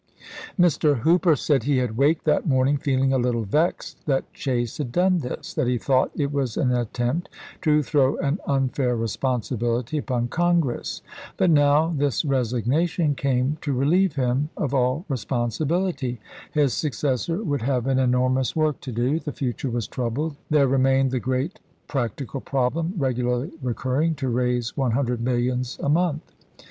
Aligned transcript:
Mr. 0.59 1.01
Hooper 1.01 1.35
said 1.35 1.61
he 1.61 1.77
had 1.77 1.95
waked 1.95 2.25
that 2.25 2.47
morning 2.47 2.75
feeling 2.75 3.13
a 3.13 3.19
little 3.19 3.43
vexed 3.43 4.03
that 4.07 4.33
Chase 4.33 4.79
had 4.79 4.91
done 4.91 5.19
this, 5.19 5.53
that 5.53 5.67
he 5.67 5.77
thought 5.77 6.09
it 6.15 6.33
was 6.33 6.57
an 6.57 6.71
attempt 6.71 7.29
to 7.61 7.83
throw 7.83 8.17
an 8.17 8.39
unfair 8.47 8.95
responsibility 8.95 9.99
upon 9.99 10.27
Congress; 10.27 11.03
but 11.37 11.51
now 11.51 11.93
this 11.95 12.25
resignation 12.25 13.13
came 13.13 13.59
to 13.61 13.73
relieve 13.73 14.15
him 14.15 14.49
of 14.57 14.73
all 14.73 15.05
responsibility; 15.07 16.19
his 16.51 16.73
successor 16.73 17.43
would 17.43 17.61
have 17.61 17.85
an 17.85 17.99
enormous 17.99 18.55
work 18.55 18.81
to 18.81 18.91
do; 18.91 19.19
the 19.19 19.31
future 19.31 19.69
was 19.69 19.87
troubled; 19.87 20.35
there 20.49 20.67
remained 20.67 21.11
the 21.11 21.19
great 21.19 21.59
practical 21.87 22.41
problem, 22.41 22.91
regularly 22.97 23.51
recurring, 23.61 24.15
to 24.15 24.29
raise 24.29 24.75
one 24.75 24.93
hundred 24.93 25.21
millions 25.21 25.77
a 25.79 25.89
month. 25.89 26.33